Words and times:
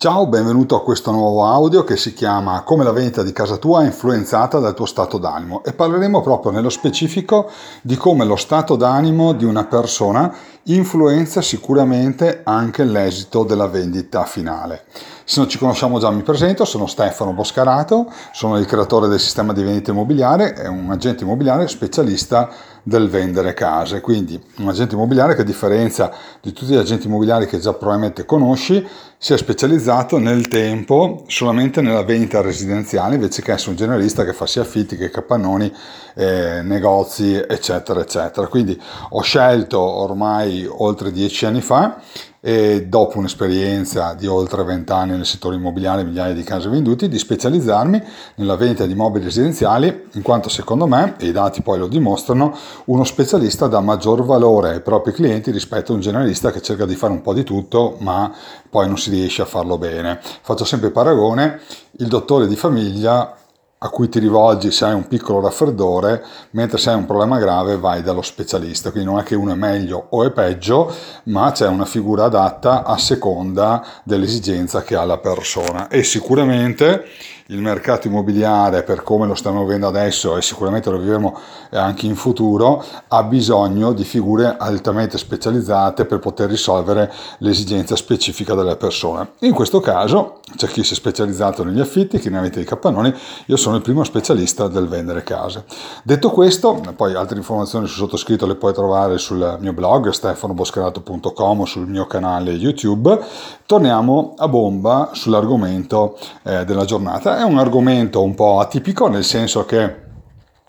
Ciao, 0.00 0.28
benvenuto 0.28 0.76
a 0.76 0.84
questo 0.84 1.10
nuovo 1.10 1.44
audio 1.44 1.82
che 1.82 1.96
si 1.96 2.14
chiama 2.14 2.62
Come 2.62 2.84
la 2.84 2.92
vendita 2.92 3.24
di 3.24 3.32
casa 3.32 3.56
tua 3.56 3.82
è 3.82 3.86
influenzata 3.86 4.60
dal 4.60 4.72
tuo 4.72 4.86
stato 4.86 5.18
d'animo 5.18 5.64
e 5.64 5.72
parleremo 5.72 6.20
proprio 6.20 6.52
nello 6.52 6.68
specifico 6.68 7.50
di 7.82 7.96
come 7.96 8.24
lo 8.24 8.36
stato 8.36 8.76
d'animo 8.76 9.32
di 9.32 9.44
una 9.44 9.64
persona 9.64 10.32
influenza 10.66 11.42
sicuramente 11.42 12.42
anche 12.44 12.84
l'esito 12.84 13.42
della 13.42 13.66
vendita 13.66 14.24
finale. 14.24 14.84
Se 15.30 15.40
non 15.40 15.50
ci 15.50 15.58
conosciamo 15.58 15.98
già 15.98 16.10
mi 16.10 16.22
presento, 16.22 16.64
sono 16.64 16.86
Stefano 16.86 17.34
Boscarato, 17.34 18.10
sono 18.32 18.56
il 18.56 18.64
creatore 18.64 19.08
del 19.08 19.20
sistema 19.20 19.52
di 19.52 19.62
vendita 19.62 19.90
immobiliare 19.90 20.56
e 20.56 20.68
un 20.68 20.90
agente 20.90 21.24
immobiliare 21.24 21.68
specialista 21.68 22.48
del 22.82 23.10
vendere 23.10 23.52
case, 23.52 24.00
quindi 24.00 24.42
un 24.56 24.68
agente 24.68 24.94
immobiliare 24.94 25.34
che 25.34 25.42
a 25.42 25.44
differenza 25.44 26.10
di 26.40 26.54
tutti 26.54 26.72
gli 26.72 26.76
agenti 26.76 27.08
immobiliari 27.08 27.46
che 27.46 27.58
già 27.58 27.74
probabilmente 27.74 28.24
conosci, 28.24 28.82
si 29.18 29.34
è 29.34 29.36
specializzato 29.36 30.16
nel 30.16 30.48
tempo 30.48 31.24
solamente 31.26 31.82
nella 31.82 32.04
vendita 32.04 32.40
residenziale 32.40 33.16
invece 33.16 33.42
che 33.42 33.52
essere 33.52 33.72
un 33.72 33.76
generalista 33.76 34.24
che 34.24 34.32
fa 34.32 34.46
sia 34.46 34.62
affitti 34.62 34.96
che 34.96 35.10
capannoni, 35.10 35.70
eh, 36.14 36.62
negozi 36.62 37.34
eccetera 37.34 38.00
eccetera. 38.00 38.46
Quindi 38.46 38.80
ho 39.10 39.20
scelto 39.20 39.78
ormai 39.78 40.66
oltre 40.66 41.12
dieci 41.12 41.44
anni 41.44 41.60
fa 41.60 42.00
e 42.40 42.86
dopo 42.86 43.18
un'esperienza 43.18 44.14
di 44.14 44.26
oltre 44.26 44.62
20 44.62 44.92
anni 44.92 45.10
nel 45.12 45.26
settore 45.26 45.56
immobiliare, 45.56 46.04
migliaia 46.04 46.34
di 46.34 46.42
case 46.42 46.68
vendute, 46.68 47.08
di 47.08 47.18
specializzarmi 47.18 48.02
nella 48.36 48.56
vendita 48.56 48.86
di 48.86 48.94
mobili 48.94 49.24
residenziali, 49.24 50.08
in 50.12 50.22
quanto 50.22 50.48
secondo 50.48 50.86
me, 50.86 51.14
e 51.18 51.26
i 51.26 51.32
dati 51.32 51.62
poi 51.62 51.78
lo 51.78 51.88
dimostrano, 51.88 52.56
uno 52.86 53.04
specialista 53.04 53.66
dà 53.66 53.80
maggior 53.80 54.24
valore 54.24 54.70
ai 54.70 54.80
propri 54.80 55.12
clienti 55.12 55.50
rispetto 55.50 55.92
a 55.92 55.94
un 55.96 56.00
generalista 56.00 56.50
che 56.50 56.62
cerca 56.62 56.86
di 56.86 56.94
fare 56.94 57.12
un 57.12 57.22
po' 57.22 57.34
di 57.34 57.44
tutto, 57.44 57.96
ma 58.00 58.32
poi 58.68 58.86
non 58.86 58.98
si 58.98 59.10
riesce 59.10 59.42
a 59.42 59.46
farlo 59.46 59.78
bene. 59.78 60.20
Faccio 60.42 60.64
sempre 60.64 60.90
paragone, 60.90 61.60
il 61.98 62.06
dottore 62.06 62.46
di 62.46 62.56
famiglia 62.56 63.37
a 63.78 63.90
cui 63.90 64.08
ti 64.08 64.18
rivolgi 64.18 64.72
se 64.72 64.86
hai 64.86 64.94
un 64.94 65.06
piccolo 65.06 65.40
raffreddore, 65.40 66.24
mentre 66.50 66.78
se 66.78 66.90
hai 66.90 66.96
un 66.96 67.06
problema 67.06 67.38
grave 67.38 67.76
vai 67.76 68.02
dallo 68.02 68.22
specialista. 68.22 68.90
Quindi 68.90 69.08
non 69.08 69.20
è 69.20 69.22
che 69.22 69.36
uno 69.36 69.52
è 69.52 69.56
meglio 69.56 70.06
o 70.10 70.24
è 70.24 70.30
peggio, 70.30 70.92
ma 71.24 71.52
c'è 71.52 71.68
una 71.68 71.84
figura 71.84 72.24
adatta 72.24 72.84
a 72.84 72.98
seconda 72.98 73.84
dell'esigenza 74.02 74.82
che 74.82 74.96
ha 74.96 75.04
la 75.04 75.18
persona. 75.18 75.88
E 75.88 76.02
sicuramente 76.02 77.04
il 77.50 77.62
mercato 77.62 78.08
immobiliare, 78.08 78.82
per 78.82 79.02
come 79.02 79.26
lo 79.26 79.34
stiamo 79.34 79.62
vivendo 79.62 79.86
adesso 79.86 80.36
e 80.36 80.42
sicuramente 80.42 80.90
lo 80.90 80.98
vivremo 80.98 81.38
anche 81.70 82.04
in 82.04 82.14
futuro, 82.14 82.84
ha 83.08 83.22
bisogno 83.22 83.92
di 83.92 84.04
figure 84.04 84.56
altamente 84.58 85.16
specializzate 85.16 86.04
per 86.04 86.18
poter 86.18 86.50
risolvere 86.50 87.10
l'esigenza 87.38 87.96
specifica 87.96 88.54
delle 88.54 88.76
persone. 88.76 89.30
In 89.40 89.52
questo 89.52 89.80
caso 89.80 90.40
c'è 90.56 90.66
chi 90.66 90.84
si 90.84 90.92
è 90.92 90.96
specializzato 90.96 91.64
negli 91.64 91.80
affitti, 91.80 92.18
chi 92.18 92.28
ne 92.28 92.38
avete 92.38 92.60
i 92.60 92.64
capannoni, 92.64 93.14
io 93.46 93.56
sono 93.56 93.76
il 93.76 93.82
primo 93.82 94.04
specialista 94.04 94.68
del 94.68 94.86
vendere 94.86 95.22
case. 95.22 95.64
Detto 96.02 96.30
questo, 96.30 96.78
poi 96.96 97.14
altre 97.14 97.38
informazioni 97.38 97.86
sul 97.86 97.96
sottoscritto 97.96 98.46
le 98.46 98.56
puoi 98.56 98.74
trovare 98.74 99.16
sul 99.16 99.56
mio 99.58 99.72
blog 99.72 100.10
stefanoboscherato.com 100.10 101.60
o 101.60 101.64
sul 101.64 101.88
mio 101.88 102.06
canale 102.06 102.50
YouTube. 102.52 103.18
Torniamo 103.64 104.34
a 104.36 104.48
bomba 104.48 105.10
sull'argomento 105.12 106.18
eh, 106.42 106.64
della 106.66 106.84
giornata 106.84 107.37
è 107.38 107.42
un 107.44 107.58
argomento 107.58 108.20
un 108.20 108.34
po' 108.34 108.58
atipico, 108.58 109.06
nel 109.06 109.22
senso 109.22 109.64
che 109.64 110.07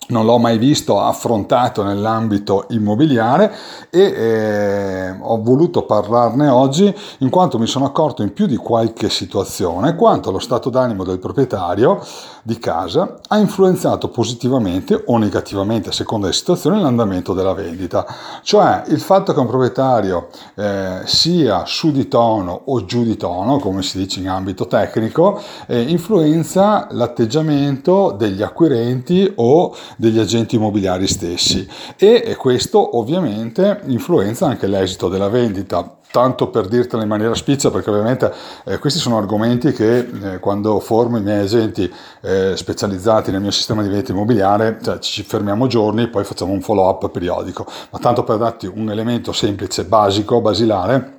non 0.09 0.25
l'ho 0.25 0.37
mai 0.37 0.57
visto 0.57 0.99
affrontato 0.99 1.83
nell'ambito 1.83 2.65
immobiliare 2.69 3.53
e 3.89 4.01
eh, 4.01 5.15
ho 5.19 5.41
voluto 5.41 5.83
parlarne 5.83 6.47
oggi 6.47 6.93
in 7.19 7.29
quanto 7.29 7.59
mi 7.59 7.67
sono 7.67 7.85
accorto 7.85 8.21
in 8.21 8.33
più 8.33 8.45
di 8.45 8.55
qualche 8.55 9.09
situazione 9.09 9.95
quanto 9.95 10.31
lo 10.31 10.39
stato 10.39 10.69
d'animo 10.69 11.03
del 11.03 11.19
proprietario 11.19 12.01
di 12.41 12.57
casa 12.57 13.19
ha 13.27 13.37
influenzato 13.37 14.09
positivamente 14.09 15.03
o 15.05 15.17
negativamente 15.17 15.89
a 15.89 15.91
seconda 15.91 16.25
della 16.25 16.37
situazione 16.37 16.81
l'andamento 16.81 17.33
della 17.33 17.53
vendita. 17.53 18.05
Cioè 18.41 18.83
il 18.87 18.99
fatto 18.99 19.33
che 19.33 19.39
un 19.39 19.47
proprietario 19.47 20.29
eh, 20.55 21.01
sia 21.05 21.65
su 21.65 21.91
di 21.91 22.07
tono 22.07 22.61
o 22.65 22.85
giù 22.85 23.03
di 23.03 23.17
tono, 23.17 23.59
come 23.59 23.83
si 23.83 23.97
dice 23.99 24.19
in 24.19 24.29
ambito 24.29 24.67
tecnico, 24.67 25.39
eh, 25.67 25.81
influenza 25.81 26.87
l'atteggiamento 26.91 28.15
degli 28.17 28.41
acquirenti 28.41 29.31
o 29.35 29.75
degli 29.99 30.17
agenti 30.17 30.55
immobiliari 30.55 31.07
stessi. 31.07 31.67
E 31.97 32.35
questo 32.37 32.97
ovviamente 32.97 33.81
influenza 33.87 34.47
anche 34.47 34.65
l'esito 34.65 35.09
della 35.09 35.27
vendita. 35.27 35.97
Tanto 36.11 36.49
per 36.49 36.67
dirtela 36.67 37.03
in 37.03 37.07
maniera 37.07 37.35
spiccia, 37.35 37.69
perché 37.69 37.91
ovviamente 37.91 38.33
eh, 38.65 38.79
questi 38.79 38.97
sono 38.97 39.19
argomenti 39.19 39.71
che 39.71 39.99
eh, 39.99 40.39
quando 40.39 40.79
formo 40.79 41.17
i 41.17 41.21
miei 41.21 41.43
agenti 41.43 41.91
eh, 42.21 42.53
specializzati 42.55 43.29
nel 43.29 43.41
mio 43.41 43.51
sistema 43.51 43.83
di 43.83 43.89
vendita 43.89 44.13
immobiliare, 44.13 44.79
cioè, 44.81 44.97
ci 44.97 45.21
fermiamo 45.21 45.67
giorni, 45.67 46.07
poi 46.07 46.23
facciamo 46.23 46.51
un 46.51 46.61
follow 46.61 46.89
up 46.89 47.09
periodico, 47.11 47.63
ma 47.91 47.99
tanto 47.99 48.23
per 48.23 48.37
darti 48.37 48.65
un 48.65 48.89
elemento 48.89 49.31
semplice, 49.33 49.85
basico, 49.85 50.41
basilare, 50.41 51.18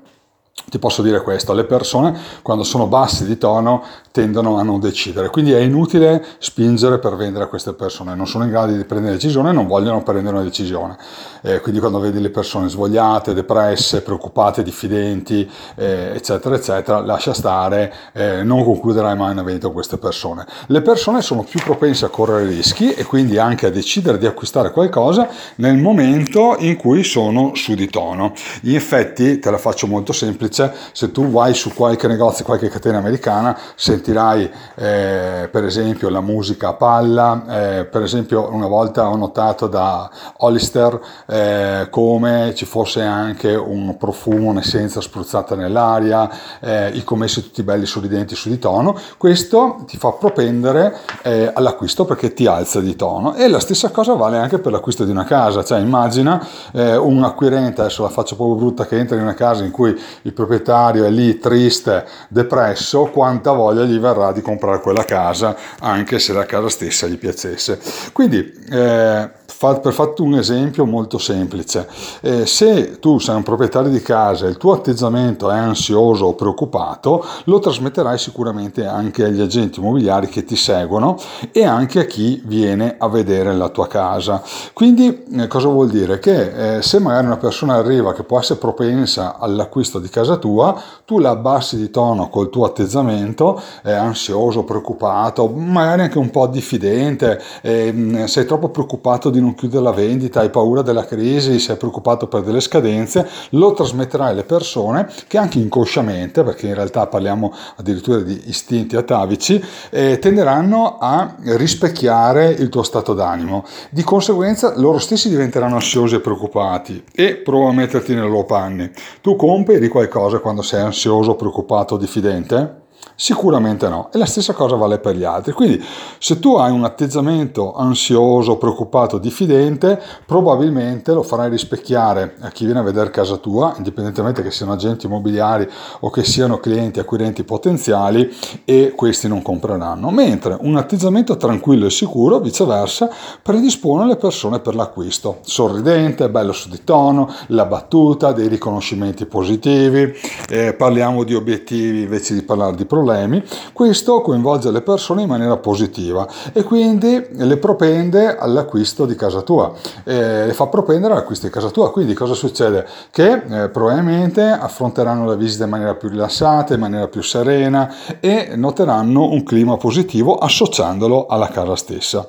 ti 0.68 0.78
posso 0.78 1.02
dire 1.02 1.22
questo, 1.22 1.52
le 1.52 1.64
persone 1.64 2.18
quando 2.42 2.64
sono 2.64 2.86
bassi 2.86 3.24
di 3.24 3.38
tono 3.38 3.82
tendono 4.12 4.58
a 4.58 4.62
non 4.62 4.80
decidere, 4.80 5.30
quindi 5.30 5.52
è 5.52 5.60
inutile 5.60 6.24
spingere 6.38 6.98
per 6.98 7.14
vendere 7.16 7.44
a 7.44 7.46
queste 7.46 7.72
persone, 7.74 8.14
non 8.14 8.26
sono 8.26 8.44
in 8.44 8.50
grado 8.50 8.72
di 8.72 8.84
prendere 8.84 9.14
decisione, 9.14 9.52
non 9.52 9.66
vogliono 9.66 10.02
prendere 10.02 10.36
una 10.36 10.44
decisione, 10.44 10.96
eh, 11.42 11.60
quindi 11.60 11.80
quando 11.80 12.00
vedi 12.00 12.20
le 12.20 12.30
persone 12.30 12.68
svogliate, 12.68 13.34
depresse, 13.34 14.02
preoccupate, 14.02 14.62
diffidenti, 14.62 15.48
eh, 15.76 16.12
eccetera, 16.14 16.56
eccetera, 16.56 17.00
lascia 17.00 17.32
stare, 17.32 17.92
eh, 18.12 18.42
non 18.42 18.64
concluderai 18.64 19.16
mai 19.16 19.30
una 19.30 19.42
vendita 19.42 19.66
con 19.66 19.74
queste 19.74 19.96
persone. 19.96 20.44
Le 20.66 20.82
persone 20.82 21.22
sono 21.22 21.44
più 21.44 21.60
propense 21.60 22.04
a 22.04 22.08
correre 22.08 22.46
rischi 22.46 22.92
e 22.92 23.04
quindi 23.04 23.38
anche 23.38 23.66
a 23.66 23.70
decidere 23.70 24.18
di 24.18 24.26
acquistare 24.26 24.72
qualcosa 24.72 25.28
nel 25.56 25.76
momento 25.76 26.56
in 26.58 26.76
cui 26.76 27.04
sono 27.04 27.52
su 27.54 27.74
di 27.74 27.88
tono. 27.88 28.32
In 28.62 28.74
effetti, 28.74 29.38
te 29.38 29.50
la 29.50 29.58
faccio 29.58 29.86
molto 29.86 30.12
semplice, 30.12 30.49
invece 30.50 30.72
se 30.92 31.12
tu 31.12 31.30
vai 31.30 31.54
su 31.54 31.72
qualche 31.72 32.08
negozio, 32.08 32.44
qualche 32.44 32.68
catena 32.68 32.98
americana, 32.98 33.56
sentirai 33.74 34.50
eh, 34.74 35.48
per 35.50 35.64
esempio 35.64 36.08
la 36.08 36.20
musica 36.20 36.68
a 36.68 36.74
palla, 36.74 37.78
eh, 37.78 37.84
per 37.84 38.02
esempio 38.02 38.52
una 38.52 38.66
volta 38.66 39.08
ho 39.08 39.16
notato 39.16 39.68
da 39.68 40.10
Hollister 40.38 41.00
eh, 41.26 41.86
come 41.90 42.52
ci 42.54 42.64
fosse 42.64 43.02
anche 43.02 43.54
un 43.54 43.96
profumo, 43.96 44.50
un'essenza 44.50 45.00
spruzzata 45.00 45.54
nell'aria, 45.54 46.28
eh, 46.60 46.90
i 46.90 47.04
commessi 47.04 47.42
tutti 47.42 47.62
belli 47.62 47.86
sorridenti 47.86 48.34
su 48.34 48.48
di 48.48 48.58
tono, 48.58 48.98
questo 49.16 49.84
ti 49.86 49.96
fa 49.96 50.12
propendere 50.12 50.96
eh, 51.22 51.50
all'acquisto 51.54 52.04
perché 52.04 52.34
ti 52.34 52.46
alza 52.46 52.80
di 52.80 52.96
tono. 52.96 53.34
E 53.34 53.48
la 53.48 53.60
stessa 53.60 53.90
cosa 53.90 54.14
vale 54.14 54.38
anche 54.38 54.58
per 54.58 54.72
l'acquisto 54.72 55.04
di 55.04 55.10
una 55.10 55.24
casa, 55.24 55.62
cioè 55.62 55.78
immagina 55.78 56.44
eh, 56.72 56.96
un 56.96 57.22
acquirente, 57.22 57.82
adesso 57.82 58.02
la 58.02 58.08
faccio 58.08 58.34
proprio 58.34 58.56
brutta, 58.56 58.86
che 58.86 58.98
entra 58.98 59.16
in 59.16 59.22
una 59.22 59.34
casa 59.34 59.62
in 59.64 59.70
cui 59.70 59.98
il 60.22 60.32
proprietario 60.40 61.04
è 61.04 61.10
lì 61.10 61.38
triste, 61.38 62.06
depresso, 62.28 63.04
quanta 63.06 63.52
voglia 63.52 63.84
gli 63.84 63.98
verrà 63.98 64.32
di 64.32 64.40
comprare 64.40 64.80
quella 64.80 65.04
casa, 65.04 65.54
anche 65.80 66.18
se 66.18 66.32
la 66.32 66.46
casa 66.46 66.68
stessa 66.68 67.06
gli 67.06 67.18
piacesse. 67.18 67.78
Quindi, 68.12 68.50
eh, 68.70 69.30
per 69.60 69.92
farti 69.92 70.22
un 70.22 70.36
esempio 70.36 70.86
molto 70.86 71.18
semplice, 71.18 71.86
eh, 72.22 72.46
se 72.46 72.98
tu 72.98 73.18
sei 73.18 73.36
un 73.36 73.42
proprietario 73.42 73.90
di 73.90 74.00
casa 74.00 74.46
e 74.46 74.48
il 74.48 74.56
tuo 74.56 74.72
atteggiamento 74.72 75.50
è 75.50 75.56
ansioso 75.56 76.24
o 76.24 76.34
preoccupato, 76.34 77.22
lo 77.44 77.58
trasmetterai 77.58 78.16
sicuramente 78.16 78.86
anche 78.86 79.24
agli 79.24 79.40
agenti 79.42 79.80
immobiliari 79.80 80.28
che 80.28 80.44
ti 80.44 80.56
seguono 80.56 81.18
e 81.52 81.64
anche 81.64 81.98
a 82.00 82.04
chi 82.04 82.40
viene 82.46 82.94
a 82.96 83.08
vedere 83.08 83.54
la 83.54 83.68
tua 83.68 83.86
casa. 83.86 84.42
Quindi 84.72 85.24
eh, 85.30 85.46
cosa 85.46 85.68
vuol 85.68 85.90
dire? 85.90 86.18
Che 86.18 86.76
eh, 86.78 86.82
se 86.82 86.98
magari 86.98 87.26
una 87.26 87.36
persona 87.36 87.74
arriva 87.74 88.14
che 88.14 88.22
può 88.22 88.38
essere 88.38 88.58
propensa 88.58 89.38
all'acquisto 89.38 89.98
di 89.98 90.08
casa 90.08 90.36
tua, 90.36 90.80
tu 91.04 91.18
la 91.18 91.30
abbassi 91.30 91.76
di 91.76 91.90
tono 91.90 92.30
col 92.30 92.48
tuo 92.48 92.64
atteggiamento, 92.64 93.60
è 93.82 93.92
ansioso, 93.92 94.64
preoccupato, 94.64 95.48
magari 95.48 96.02
anche 96.02 96.18
un 96.18 96.30
po' 96.30 96.46
diffidente, 96.46 97.38
eh, 97.60 98.24
sei 98.26 98.46
troppo 98.46 98.70
preoccupato 98.70 99.28
di 99.28 99.38
non 99.40 99.48
non 99.50 99.54
chiude 99.54 99.80
la 99.80 99.90
vendita, 99.90 100.40
hai 100.40 100.50
paura 100.50 100.82
della 100.82 101.04
crisi, 101.04 101.58
sei 101.58 101.76
preoccupato 101.76 102.28
per 102.28 102.42
delle 102.42 102.60
scadenze, 102.60 103.28
lo 103.50 103.72
trasmetterai 103.72 104.30
alle 104.30 104.44
persone 104.44 105.08
che 105.26 105.38
anche 105.38 105.58
inconsciamente, 105.58 106.44
perché 106.44 106.68
in 106.68 106.74
realtà 106.74 107.06
parliamo 107.06 107.52
addirittura 107.76 108.20
di 108.20 108.40
istinti 108.46 108.96
atavici, 108.96 109.62
eh, 109.90 110.18
tenderanno 110.18 110.98
a 110.98 111.34
rispecchiare 111.42 112.50
il 112.50 112.68
tuo 112.68 112.82
stato 112.82 113.12
d'animo. 113.12 113.64
Di 113.90 114.02
conseguenza 114.02 114.72
loro 114.76 114.98
stessi 114.98 115.28
diventeranno 115.28 115.74
ansiosi 115.74 116.14
e 116.14 116.20
preoccupati 116.20 117.04
e 117.12 117.36
prova 117.36 117.70
a 117.70 117.72
metterti 117.72 118.14
nei 118.14 118.28
loro 118.28 118.44
panni. 118.44 118.90
Tu 119.20 119.34
compri 119.34 119.80
di 119.80 119.88
qualcosa 119.88 120.38
quando 120.38 120.62
sei 120.62 120.82
ansioso, 120.82 121.34
preoccupato, 121.34 121.96
diffidente? 121.96 122.79
Sicuramente 123.20 123.86
no. 123.90 124.08
E 124.14 124.16
la 124.16 124.24
stessa 124.24 124.54
cosa 124.54 124.76
vale 124.76 124.98
per 124.98 125.14
gli 125.14 125.24
altri. 125.24 125.52
Quindi 125.52 125.84
se 126.18 126.38
tu 126.38 126.56
hai 126.56 126.72
un 126.72 126.84
atteggiamento 126.84 127.74
ansioso, 127.74 128.56
preoccupato, 128.56 129.18
diffidente, 129.18 130.00
probabilmente 130.24 131.12
lo 131.12 131.22
farai 131.22 131.50
rispecchiare 131.50 132.36
a 132.40 132.48
chi 132.48 132.64
viene 132.64 132.80
a 132.80 132.82
vedere 132.82 133.10
casa 133.10 133.36
tua, 133.36 133.74
indipendentemente 133.76 134.42
che 134.42 134.50
siano 134.50 134.72
agenti 134.72 135.04
immobiliari 135.04 135.68
o 136.00 136.08
che 136.08 136.24
siano 136.24 136.60
clienti 136.60 136.98
acquirenti 136.98 137.44
potenziali 137.44 138.34
e 138.64 138.94
questi 138.96 139.28
non 139.28 139.42
compreranno. 139.42 140.10
Mentre 140.10 140.56
un 140.58 140.78
atteggiamento 140.78 141.36
tranquillo 141.36 141.84
e 141.84 141.90
sicuro, 141.90 142.38
viceversa, 142.38 143.10
predispone 143.42 144.06
le 144.06 144.16
persone 144.16 144.60
per 144.60 144.74
l'acquisto. 144.74 145.40
Sorridente, 145.42 146.30
bello 146.30 146.52
su 146.52 146.70
di 146.70 146.84
tono, 146.84 147.30
la 147.48 147.66
battuta, 147.66 148.32
dei 148.32 148.48
riconoscimenti 148.48 149.26
positivi, 149.26 150.10
eh, 150.48 150.72
parliamo 150.72 151.22
di 151.22 151.34
obiettivi 151.34 152.00
invece 152.00 152.32
di 152.32 152.42
parlare 152.42 152.76
di 152.76 152.86
problemi 152.90 153.40
questo 153.72 154.20
coinvolge 154.20 154.72
le 154.72 154.80
persone 154.80 155.22
in 155.22 155.28
maniera 155.28 155.56
positiva 155.56 156.26
e 156.52 156.64
quindi 156.64 157.24
le 157.30 157.56
propende 157.56 158.36
all'acquisto 158.36 159.06
di 159.06 159.14
casa 159.14 159.42
tua, 159.42 159.72
eh, 160.02 160.46
le 160.46 160.52
fa 160.52 160.66
propendere 160.66 161.12
all'acquisto 161.12 161.46
di 161.46 161.52
casa 161.52 161.70
tua. 161.70 161.92
Quindi 161.92 162.14
cosa 162.14 162.34
succede? 162.34 162.84
Che 163.12 163.42
eh, 163.48 163.68
probabilmente 163.68 164.42
affronteranno 164.42 165.24
la 165.24 165.36
visita 165.36 165.64
in 165.64 165.70
maniera 165.70 165.94
più 165.94 166.08
rilassata, 166.08 166.74
in 166.74 166.80
maniera 166.80 167.06
più 167.06 167.22
serena 167.22 167.94
e 168.18 168.54
noteranno 168.56 169.30
un 169.30 169.44
clima 169.44 169.76
positivo 169.76 170.36
associandolo 170.36 171.26
alla 171.26 171.48
casa 171.48 171.76
stessa. 171.76 172.26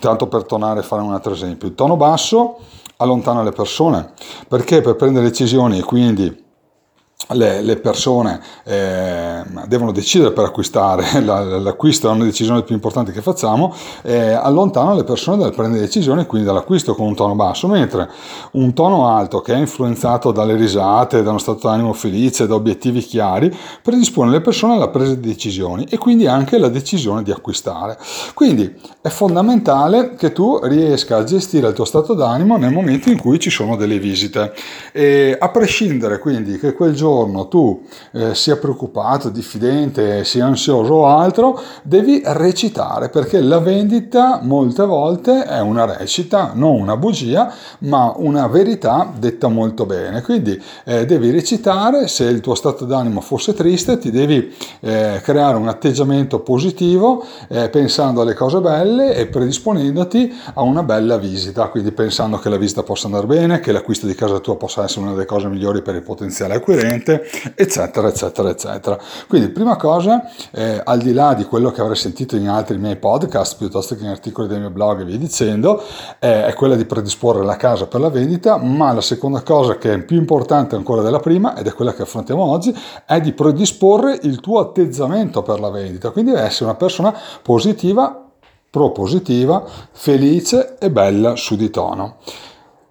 Tanto 0.00 0.26
per 0.26 0.44
tornare 0.44 0.80
a 0.80 0.82
fare 0.82 1.02
un 1.02 1.12
altro 1.12 1.32
esempio, 1.32 1.68
il 1.68 1.74
tono 1.76 1.96
basso 1.96 2.58
allontana 2.96 3.42
le 3.42 3.52
persone 3.52 4.10
perché 4.48 4.80
per 4.80 4.96
prendere 4.96 5.26
decisioni 5.26 5.78
e 5.78 5.82
quindi 5.82 6.41
le, 7.30 7.62
le, 7.62 7.76
persone 7.76 8.40
eh, 8.64 9.42
devono 9.66 9.92
decidere 9.92 10.32
per 10.32 10.44
acquistare, 10.44 11.20
l'acquisto 11.22 12.06
è 12.06 12.10
una 12.10 12.18
delle 12.18 12.30
decisioni 12.30 12.62
più 12.62 12.74
importanti 12.74 13.12
che 13.12 13.22
facciamo, 13.22 13.74
eh, 14.02 14.32
allontana 14.32 14.94
le 14.94 15.04
persone 15.04 15.38
dal 15.38 15.54
prendere 15.54 15.82
decisioni, 15.82 16.26
quindi 16.26 16.46
dall'acquisto 16.46 16.94
con 16.94 17.06
un 17.06 17.14
tono 17.14 17.34
basso, 17.34 17.68
mentre 17.68 18.10
un 18.52 18.72
tono 18.72 19.08
alto 19.08 19.40
che 19.40 19.54
è 19.54 19.58
influenzato 19.58 20.32
dalle 20.32 20.56
risate, 20.56 21.22
da 21.22 21.30
uno 21.30 21.38
stato 21.38 21.68
d'animo 21.68 21.92
felice, 21.92 22.46
da 22.46 22.54
obiettivi 22.54 23.00
chiari, 23.00 23.54
predispone 23.82 24.30
le 24.30 24.40
persone 24.40 24.74
alla 24.74 24.88
presa 24.88 25.14
di 25.14 25.28
decisioni 25.28 25.86
e 25.88 25.98
quindi 25.98 26.26
anche 26.26 26.56
alla 26.56 26.68
decisione 26.68 27.22
di 27.22 27.30
acquistare. 27.30 27.98
Quindi 28.34 28.74
è 29.00 29.08
fondamentale 29.08 30.14
che 30.16 30.32
tu 30.32 30.58
riesca 30.62 31.18
a 31.18 31.24
gestire 31.24 31.68
il 31.68 31.74
tuo 31.74 31.84
stato 31.84 32.14
d'animo 32.14 32.56
nel 32.56 32.72
momento 32.72 33.10
in 33.10 33.18
cui 33.18 33.38
ci 33.38 33.50
sono 33.50 33.76
delle 33.76 33.98
visite, 33.98 34.52
e 34.92 35.36
a 35.38 35.48
prescindere 35.50 36.18
quindi 36.18 36.58
che 36.58 36.74
quel 36.74 36.94
giorno 36.94 37.11
giorno 37.12 37.48
tu 37.48 37.82
eh, 38.12 38.34
sia 38.34 38.56
preoccupato, 38.56 39.28
diffidente, 39.28 40.24
sia 40.24 40.46
ansioso 40.46 40.94
o 40.94 41.06
altro, 41.06 41.60
devi 41.82 42.22
recitare 42.24 43.10
perché 43.10 43.40
la 43.40 43.58
vendita 43.58 44.40
molte 44.42 44.84
volte 44.84 45.44
è 45.44 45.60
una 45.60 45.84
recita, 45.84 46.52
non 46.54 46.80
una 46.80 46.96
bugia, 46.96 47.52
ma 47.80 48.12
una 48.16 48.46
verità 48.46 49.12
detta 49.16 49.48
molto 49.48 49.84
bene. 49.84 50.22
Quindi 50.22 50.60
eh, 50.84 51.04
devi 51.04 51.30
recitare, 51.30 52.08
se 52.08 52.24
il 52.24 52.40
tuo 52.40 52.54
stato 52.54 52.86
d'animo 52.86 53.20
fosse 53.20 53.52
triste, 53.52 53.98
ti 53.98 54.10
devi 54.10 54.54
eh, 54.80 55.20
creare 55.22 55.56
un 55.56 55.68
atteggiamento 55.68 56.40
positivo 56.40 57.24
eh, 57.48 57.68
pensando 57.68 58.22
alle 58.22 58.34
cose 58.34 58.60
belle 58.60 59.14
e 59.14 59.26
predisponendoti 59.26 60.32
a 60.54 60.62
una 60.62 60.82
bella 60.82 61.18
visita, 61.18 61.68
quindi 61.68 61.92
pensando 61.92 62.38
che 62.38 62.48
la 62.48 62.56
visita 62.56 62.82
possa 62.82 63.06
andare 63.06 63.26
bene, 63.26 63.60
che 63.60 63.72
l'acquisto 63.72 64.06
di 64.06 64.14
casa 64.14 64.38
tua 64.38 64.56
possa 64.56 64.84
essere 64.84 65.02
una 65.02 65.12
delle 65.12 65.26
cose 65.26 65.48
migliori 65.48 65.82
per 65.82 65.94
il 65.94 66.02
potenziale 66.02 66.54
acquirente 66.54 66.91
cliente, 66.92 67.24
eccetera, 67.54 68.08
eccetera, 68.08 68.50
eccetera. 68.50 68.98
Quindi, 69.28 69.48
prima 69.48 69.76
cosa, 69.76 70.30
eh, 70.50 70.80
al 70.84 71.00
di 71.00 71.12
là 71.12 71.34
di 71.34 71.44
quello 71.44 71.70
che 71.70 71.80
avrei 71.80 71.96
sentito 71.96 72.36
in 72.36 72.48
altri 72.48 72.78
miei 72.78 72.96
podcast, 72.96 73.56
piuttosto 73.56 73.96
che 73.96 74.02
in 74.02 74.08
articoli 74.08 74.48
dei 74.48 74.58
miei 74.58 74.70
blog 74.70 75.00
e 75.00 75.04
via 75.04 75.16
dicendo, 75.16 75.82
eh, 76.18 76.46
è 76.46 76.54
quella 76.54 76.76
di 76.76 76.84
predisporre 76.84 77.44
la 77.44 77.56
casa 77.56 77.86
per 77.86 78.00
la 78.00 78.10
vendita, 78.10 78.56
ma 78.56 78.92
la 78.92 79.00
seconda 79.00 79.42
cosa 79.42 79.76
che 79.78 79.92
è 79.92 80.02
più 80.02 80.16
importante 80.16 80.76
ancora 80.76 81.02
della 81.02 81.20
prima, 81.20 81.56
ed 81.56 81.66
è 81.66 81.72
quella 81.72 81.94
che 81.94 82.02
affrontiamo 82.02 82.44
oggi, 82.44 82.76
è 83.06 83.20
di 83.20 83.32
predisporre 83.32 84.18
il 84.22 84.40
tuo 84.40 84.60
atteggiamento 84.60 85.42
per 85.42 85.60
la 85.60 85.70
vendita. 85.70 86.10
Quindi 86.10 86.32
deve 86.32 86.44
essere 86.44 86.64
una 86.64 86.74
persona 86.74 87.14
positiva, 87.42 88.26
propositiva, 88.70 89.64
felice 89.92 90.76
e 90.78 90.90
bella 90.90 91.36
su 91.36 91.56
di 91.56 91.70
tono. 91.70 92.16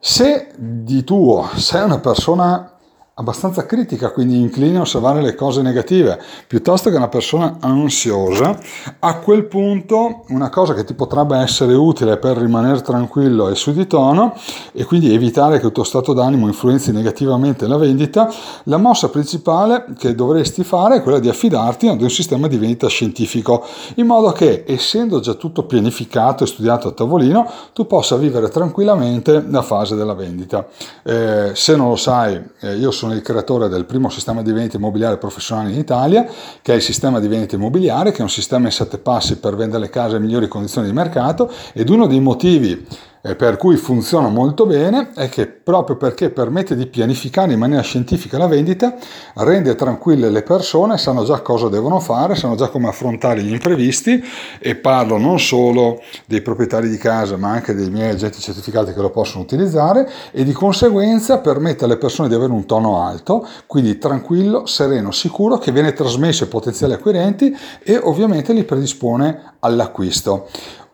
Se 0.03 0.51
di 0.57 1.03
tuo 1.03 1.47
sei 1.55 1.83
una 1.83 1.99
persona 1.99 2.71
abbastanza 3.15 3.65
critica, 3.65 4.11
quindi 4.11 4.39
incline 4.39 4.77
a 4.77 4.81
osservare 4.81 5.21
le 5.21 5.35
cose 5.35 5.61
negative, 5.61 6.17
piuttosto 6.47 6.89
che 6.89 6.95
una 6.95 7.09
persona 7.09 7.57
ansiosa, 7.59 8.57
a 8.99 9.19
quel 9.19 9.45
punto 9.45 10.23
una 10.29 10.49
cosa 10.49 10.73
che 10.73 10.85
ti 10.85 10.93
potrebbe 10.93 11.37
essere 11.37 11.73
utile 11.73 12.17
per 12.17 12.37
rimanere 12.37 12.81
tranquillo 12.81 13.49
e 13.49 13.55
su 13.55 13.73
di 13.73 13.85
tono 13.85 14.33
e 14.71 14.85
quindi 14.85 15.13
evitare 15.13 15.59
che 15.59 15.65
il 15.65 15.71
tuo 15.73 15.83
stato 15.83 16.13
d'animo 16.13 16.47
influenzi 16.47 16.93
negativamente 16.93 17.67
la 17.67 17.77
vendita, 17.77 18.31
la 18.63 18.77
mossa 18.77 19.09
principale 19.09 19.85
che 19.97 20.15
dovresti 20.15 20.63
fare 20.63 20.97
è 20.97 21.01
quella 21.03 21.19
di 21.19 21.27
affidarti 21.27 21.89
ad 21.89 22.01
un 22.01 22.09
sistema 22.09 22.47
di 22.47 22.57
vendita 22.57 22.87
scientifico, 22.87 23.65
in 23.95 24.07
modo 24.07 24.31
che 24.31 24.63
essendo 24.65 25.19
già 25.19 25.33
tutto 25.33 25.65
pianificato 25.65 26.45
e 26.45 26.47
studiato 26.47 26.87
a 26.87 26.91
tavolino, 26.91 27.49
tu 27.73 27.85
possa 27.85 28.15
vivere 28.15 28.47
tranquillamente 28.47 29.45
la 29.47 29.61
fase 29.61 29.95
della 29.95 30.13
vendita. 30.13 30.65
Eh, 31.03 31.51
se 31.53 31.75
non 31.75 31.89
lo 31.89 31.95
sai, 31.97 32.41
eh, 32.61 32.75
io 32.77 32.89
sono 32.89 33.00
sono 33.01 33.15
il 33.15 33.23
creatore 33.23 33.67
del 33.67 33.85
primo 33.85 34.09
sistema 34.09 34.43
di 34.43 34.51
vendita 34.51 34.77
immobiliare 34.77 35.17
professionale 35.17 35.71
in 35.71 35.79
Italia, 35.79 36.23
che 36.61 36.73
è 36.73 36.75
il 36.75 36.83
sistema 36.83 37.19
di 37.19 37.27
vendita 37.27 37.55
immobiliare, 37.55 38.11
che 38.11 38.19
è 38.19 38.21
un 38.21 38.29
sistema 38.29 38.67
in 38.67 38.71
sette 38.71 38.99
passi 38.99 39.37
per 39.37 39.55
vendere 39.55 39.79
le 39.79 39.89
case 39.89 40.17
a 40.17 40.19
migliori 40.19 40.47
condizioni 40.47 40.85
di 40.85 40.93
mercato 40.93 41.51
ed 41.73 41.89
uno 41.89 42.05
dei 42.05 42.19
motivi 42.19 42.85
per 43.21 43.57
cui 43.57 43.77
funziona 43.77 44.29
molto 44.29 44.65
bene 44.65 45.11
è 45.13 45.29
che 45.29 45.45
proprio 45.45 45.95
perché 45.95 46.31
permette 46.31 46.75
di 46.75 46.87
pianificare 46.87 47.53
in 47.53 47.59
maniera 47.59 47.83
scientifica 47.83 48.39
la 48.39 48.47
vendita, 48.47 48.95
rende 49.35 49.75
tranquille 49.75 50.31
le 50.31 50.41
persone, 50.41 50.97
sanno 50.97 51.23
già 51.23 51.39
cosa 51.41 51.69
devono 51.69 51.99
fare, 51.99 52.35
sanno 52.35 52.55
già 52.55 52.69
come 52.69 52.87
affrontare 52.87 53.43
gli 53.43 53.51
imprevisti 53.51 54.23
e 54.59 54.75
parlo 54.75 55.19
non 55.19 55.39
solo 55.39 56.01
dei 56.25 56.41
proprietari 56.41 56.89
di 56.89 56.97
casa 56.97 57.37
ma 57.37 57.51
anche 57.51 57.75
dei 57.75 57.91
miei 57.91 58.09
agenti 58.09 58.39
certificati 58.39 58.91
che 58.91 59.01
lo 59.01 59.11
possono 59.11 59.43
utilizzare 59.43 60.09
e 60.31 60.43
di 60.43 60.51
conseguenza 60.51 61.37
permette 61.37 61.85
alle 61.85 61.97
persone 61.97 62.27
di 62.27 62.33
avere 62.33 62.51
un 62.51 62.65
tono 62.65 63.03
alto, 63.03 63.47
quindi 63.67 63.99
tranquillo, 63.99 64.65
sereno, 64.65 65.11
sicuro 65.11 65.59
che 65.59 65.71
viene 65.71 65.93
trasmesso 65.93 66.45
ai 66.45 66.49
potenziali 66.49 66.93
acquirenti 66.93 67.55
e 67.83 67.97
ovviamente 67.97 68.51
li 68.53 68.63
predispone 68.63 69.53
all'acquisto 69.59 70.47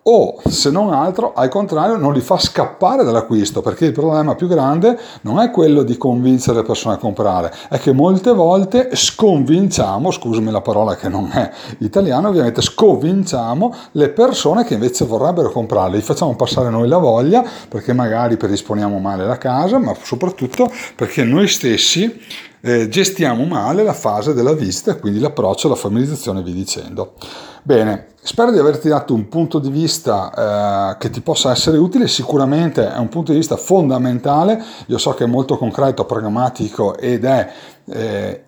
o 0.09 0.37
se 0.47 0.71
non 0.71 0.93
altro 0.93 1.33
al 1.33 1.49
contrario 1.49 1.97
non 1.97 2.13
li 2.13 2.21
fa 2.21 2.37
scappare 2.37 3.03
dall'acquisto 3.03 3.61
perché 3.61 3.85
il 3.85 3.91
problema 3.91 4.35
più 4.35 4.47
grande 4.47 4.97
non 5.21 5.39
è 5.39 5.51
quello 5.51 5.83
di 5.83 5.97
convincere 5.97 6.57
le 6.57 6.63
persone 6.63 6.95
a 6.95 6.97
comprare 6.97 7.53
è 7.69 7.77
che 7.77 7.91
molte 7.91 8.31
volte 8.31 8.89
sconvinciamo 8.93 10.11
scusami 10.11 10.49
la 10.49 10.61
parola 10.61 10.95
che 10.95 11.09
non 11.09 11.29
è 11.33 11.51
italiana 11.79 12.29
ovviamente 12.29 12.61
sconvinciamo 12.61 13.73
le 13.91 14.09
persone 14.09 14.63
che 14.63 14.75
invece 14.75 15.03
vorrebbero 15.05 15.51
comprare 15.51 15.91
li 15.91 16.01
facciamo 16.01 16.35
passare 16.35 16.69
noi 16.69 16.87
la 16.87 16.97
voglia 16.97 17.43
perché 17.67 17.91
magari 17.91 18.37
predisponiamo 18.37 18.99
male 18.99 19.25
la 19.25 19.37
casa 19.37 19.77
ma 19.77 19.93
soprattutto 20.01 20.71
perché 20.95 21.25
noi 21.25 21.47
stessi 21.47 22.45
eh, 22.61 22.87
gestiamo 22.89 23.45
male 23.45 23.83
la 23.83 23.93
fase 23.93 24.33
della 24.33 24.53
visita 24.53 24.95
quindi 24.95 25.19
l'approccio 25.19 25.69
la 25.69 25.75
familiarizzazione 25.75 26.41
via 26.41 26.53
dicendo. 26.53 27.13
Bene 27.63 28.15
Spero 28.27 28.51
di 28.51 28.59
averti 28.59 28.89
dato 28.89 29.13
un 29.13 29.29
punto 29.29 29.57
di 29.57 29.69
vista 29.69 30.91
eh, 30.91 30.97
che 30.97 31.09
ti 31.09 31.21
possa 31.21 31.49
essere 31.49 31.77
utile, 31.77 32.09
sicuramente 32.09 32.85
è 32.91 32.97
un 32.97 33.07
punto 33.07 33.31
di 33.31 33.37
vista 33.37 33.55
fondamentale, 33.55 34.61
io 34.87 34.97
so 34.97 35.13
che 35.13 35.23
è 35.23 35.27
molto 35.27 35.57
concreto, 35.57 36.03
pragmatico 36.03 36.97
ed 36.97 37.23
è 37.23 37.49
eh, 37.85 38.43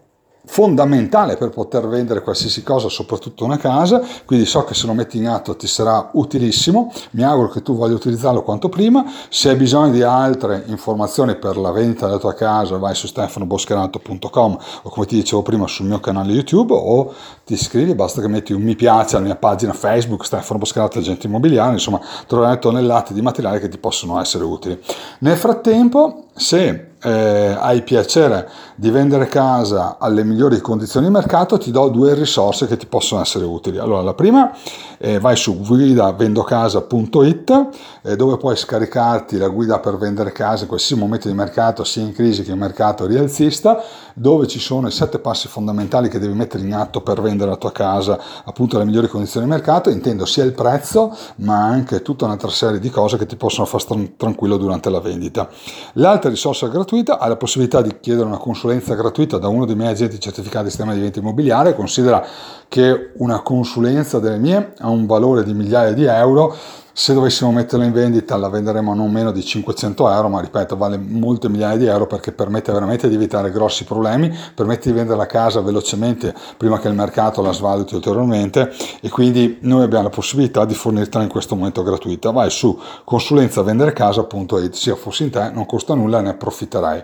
fondamentale 0.52 1.38
per 1.38 1.50
poter 1.50 1.88
vendere 1.88 2.24
qualsiasi 2.24 2.64
cosa, 2.64 2.90
soprattutto 2.90 3.46
una 3.46 3.58
casa, 3.58 4.02
quindi 4.26 4.48
so 4.48 4.64
che 4.64 4.74
se 4.74 4.88
lo 4.88 4.94
metti 4.94 5.18
in 5.18 5.28
atto 5.28 5.56
ti 5.56 5.68
sarà 5.68 6.10
utilissimo, 6.14 6.92
mi 7.12 7.24
auguro 7.24 7.50
che 7.50 7.62
tu 7.62 7.76
voglia 7.76 7.94
utilizzarlo 7.94 8.42
quanto 8.42 8.68
prima, 8.68 9.06
se 9.30 9.50
hai 9.50 9.56
bisogno 9.56 9.92
di 9.92 10.02
altre 10.02 10.64
informazioni 10.66 11.36
per 11.36 11.56
la 11.56 11.70
vendita 11.70 12.08
della 12.08 12.18
tua 12.18 12.34
casa 12.34 12.78
vai 12.78 12.96
su 12.96 13.06
stefanoboscherato.com 13.06 14.58
o 14.82 14.90
come 14.90 15.06
ti 15.06 15.16
dicevo 15.16 15.44
prima 15.44 15.68
sul 15.68 15.86
mio 15.86 16.00
canale 16.00 16.34
YouTube 16.34 16.74
o 16.74 17.14
ti 17.46 17.54
iscrivi, 17.54 17.94
basta 17.94 18.20
che 18.20 18.28
metti 18.28 18.52
un 18.52 18.64
mi 18.64 18.76
piace 18.76 19.18
alla 19.18 19.26
mia 19.26 19.36
pagina 19.36 19.74
Facebook 19.74 20.26
Stefano 20.26 20.58
Boscherato 20.58 20.98
Agente 20.98 21.28
Immobiliare, 21.28 21.74
insomma 21.74 22.02
troverai 22.26 22.58
tonnellate 22.60 23.14
di 23.14 23.22
materiali 23.22 23.60
che 23.60 23.70
ti 23.70 23.78
possono 23.78 24.20
essere 24.20 24.44
utili. 24.44 24.82
Nel 25.20 25.38
frattempo, 25.38 26.26
se 26.34 26.89
eh, 27.02 27.56
hai 27.58 27.82
piacere 27.82 28.50
di 28.76 28.90
vendere 28.90 29.28
casa 29.28 29.98
alle 30.00 30.24
migliori 30.24 30.60
condizioni 30.60 31.08
di 31.08 31.12
mercato, 31.12 31.58
ti 31.58 31.72
do 31.72 31.90
due 31.90 32.14
risorse 32.14 32.68
che 32.68 32.78
ti 32.78 32.88
possono 32.88 33.22
essere 33.22 33.46
utili. 33.46 33.78
Allora, 33.78 34.02
la 34.02 34.14
prima, 34.14 34.52
eh, 34.98 35.20
vai 35.20 35.36
su 35.36 35.60
guidavendocasa.it 35.60 37.68
eh, 38.04 38.16
dove 38.16 38.38
puoi 38.38 38.56
scaricarti 38.56 39.38
la 39.38 39.48
guida 39.48 39.80
per 39.80 39.98
vendere 39.98 40.32
casa 40.32 40.64
in 40.64 40.68
qualsiasi 40.68 41.02
momento 41.02 41.28
di 41.28 41.34
mercato, 41.34 41.84
sia 41.84 42.04
in 42.04 42.14
crisi 42.14 42.44
che 42.44 42.52
in 42.52 42.60
mercato 42.60 43.06
rialzista 43.06 43.82
dove 44.14 44.48
ci 44.48 44.60
sono 44.60 44.88
i 44.88 44.92
sette 44.92 45.20
passi 45.20 45.48
fondamentali 45.48 46.10
che 46.10 46.20
devi 46.20 46.34
mettere 46.34 46.64
in 46.64 46.74
atto 46.74 47.02
per 47.02 47.22
vendere 47.22 47.50
la 47.50 47.56
tua 47.56 47.72
casa 47.72 48.20
appunto 48.44 48.76
alle 48.76 48.86
migliori 48.86 49.08
condizioni 49.08 49.46
di 49.46 49.52
mercato, 49.52 49.90
intendo 49.90 50.26
sia 50.26 50.44
il 50.44 50.54
prezzo 50.54 51.16
ma 51.36 51.64
anche 51.64 52.02
tutta 52.02 52.26
un'altra 52.26 52.50
serie 52.50 52.80
di 52.80 52.90
cose 52.90 53.18
che 53.18 53.26
ti 53.26 53.38
possono 53.38 53.66
far 53.66 53.80
stare 53.80 54.16
tranquillo 54.18 54.58
durante 54.58 54.90
la 54.90 55.00
vendita. 55.00 55.48
L'altra 55.94 56.30
risorsa 56.30 56.68
gratuita 56.68 56.89
hai 56.98 57.30
la 57.30 57.36
possibilità 57.36 57.82
di 57.82 58.00
chiedere 58.00 58.26
una 58.26 58.38
consulenza 58.38 58.96
gratuita 58.96 59.38
da 59.38 59.48
uno 59.48 59.66
dei 59.66 59.76
miei 59.76 59.92
agenti 59.92 60.20
certificati 60.20 60.66
di 60.66 60.70
sistema 60.70 60.94
di 60.94 61.00
vendita 61.00 61.20
immobiliare, 61.20 61.76
considera 61.76 62.26
che 62.68 63.12
una 63.18 63.42
consulenza 63.42 64.20
delle 64.20 64.38
mie 64.38 64.74
ha 64.80 64.90
un 64.90 65.06
valore 65.06 65.44
di 65.44 65.54
migliaia 65.54 65.94
di 65.94 66.06
euro 66.06 66.56
se 67.00 67.14
dovessimo 67.14 67.54
metterla 67.54 67.86
in 67.86 67.94
vendita 67.94 68.36
la 68.36 68.50
venderemo 68.50 68.92
a 68.92 68.94
non 68.94 69.10
meno 69.10 69.32
di 69.32 69.42
500 69.42 70.12
euro, 70.12 70.28
ma 70.28 70.42
ripeto, 70.42 70.76
vale 70.76 70.98
molte 70.98 71.48
migliaia 71.48 71.78
di 71.78 71.86
euro 71.86 72.08
perché 72.08 72.34
permette 72.34 72.74
veramente 72.74 73.08
di 73.08 73.16
evitare 73.16 73.52
grossi 73.52 73.86
problemi, 73.86 74.38
permette 74.54 74.90
di 74.90 74.98
vendere 74.98 75.16
la 75.16 75.26
casa 75.26 75.62
velocemente 75.62 76.36
prima 76.58 76.78
che 76.78 76.90
il 76.90 76.96
mercato 76.96 77.42
la 77.42 77.54
svaluti 77.54 77.96
ulteriormente 77.96 78.74
e 79.00 79.08
quindi 79.08 79.60
noi 79.62 79.84
abbiamo 79.84 80.04
la 80.04 80.10
possibilità 80.10 80.66
di 80.66 80.74
fornirtela 80.74 81.24
in 81.24 81.30
questo 81.30 81.56
momento 81.56 81.84
gratuita. 81.84 82.32
Vai 82.32 82.50
su 82.50 82.78
consulenzavenderecasa.it, 83.06 84.74
sia 84.74 84.96
fossi 84.98 85.24
in 85.24 85.30
te, 85.30 85.52
non 85.54 85.66
costa 85.66 85.94
nulla 85.94 86.20
e 86.20 86.22
ne 86.24 86.30
approfitterai. 86.32 87.04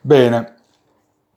Bene, 0.00 0.54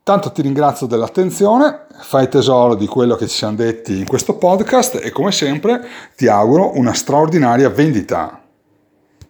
Tanto 0.07 0.31
ti 0.31 0.41
ringrazio 0.41 0.87
dell'attenzione, 0.87 1.86
fai 1.99 2.29
tesoro 2.29 2.75
di 2.75 2.87
quello 2.87 3.15
che 3.15 3.27
ci 3.27 3.35
siamo 3.35 3.55
detti 3.55 3.97
in 3.97 4.05
questo 4.05 4.35
podcast 4.35 4.99
e 5.01 5.11
come 5.11 5.31
sempre 5.31 5.85
ti 6.15 6.27
auguro 6.27 6.77
una 6.77 6.93
straordinaria 6.93 7.69
vendita. 7.69 8.46